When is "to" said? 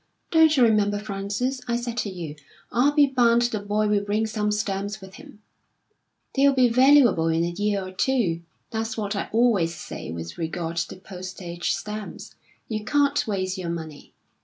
1.97-2.09, 10.77-10.95